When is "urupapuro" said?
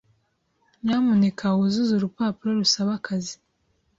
1.95-2.49